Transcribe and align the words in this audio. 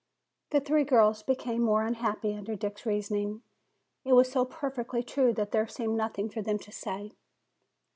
The 0.49 0.59
three 0.59 0.83
girls 0.83 1.21
became 1.21 1.61
more 1.61 1.83
unhappy 1.85 2.33
under 2.35 2.55
Dick's 2.55 2.87
reasoning. 2.87 3.43
It 4.03 4.13
was 4.13 4.31
so 4.31 4.45
perfectly 4.45 5.03
true 5.03 5.31
that 5.35 5.51
there 5.51 5.67
seemed 5.67 5.95
nothing 5.95 6.27
for 6.27 6.41
them 6.41 6.57
to 6.57 6.71
say. 6.71 7.11